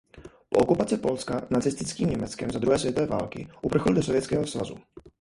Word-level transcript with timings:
Po 0.49 0.59
okupaci 0.59 0.97
Polska 0.97 1.47
nacistickým 1.49 2.09
Německem 2.09 2.51
za 2.51 2.59
druhé 2.59 2.79
světové 2.79 3.07
války 3.07 3.47
uprchl 3.61 3.93
do 3.93 4.03
Sovětského 4.03 4.47
svazu. 4.47 4.75